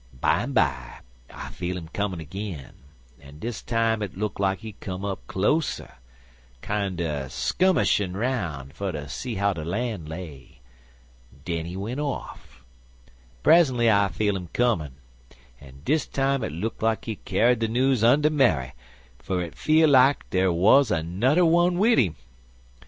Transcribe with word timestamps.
Bimeby 0.19 0.99
I 1.29 1.49
feel 1.51 1.77
'im 1.77 1.87
comin' 1.89 2.19
agin, 2.19 2.73
an' 3.21 3.37
dis 3.37 3.61
time 3.61 4.01
hit 4.01 4.17
look 4.17 4.39
like 4.39 4.61
he 4.61 4.71
come 4.73 5.05
up 5.05 5.27
closer 5.27 5.93
kinder 6.63 7.27
skummishin' 7.29 8.15
'roun' 8.17 8.71
fer 8.71 8.91
ter 8.93 9.07
see 9.07 9.35
how 9.35 9.53
de 9.53 9.63
lan' 9.63 10.05
lay. 10.05 10.59
Den 11.45 11.67
he 11.67 11.77
went 11.77 11.99
off. 11.99 12.63
Present'y 13.43 13.91
I 13.91 14.07
feel 14.07 14.35
'im 14.35 14.47
comin', 14.53 14.95
an' 15.59 15.83
dis 15.85 16.07
time 16.07 16.41
hit 16.41 16.51
look 16.53 16.81
like 16.81 17.05
he 17.05 17.17
kyar'd 17.17 17.59
de 17.59 17.67
news 17.67 18.03
unto 18.03 18.31
Mary, 18.31 18.73
fer 19.19 19.41
hit 19.41 19.53
feel 19.53 19.87
like 19.87 20.27
der 20.31 20.51
wuz 20.51 20.85
anudder 20.89 21.45
wun 21.45 21.77
wid 21.77 21.99
'im. 21.99 22.15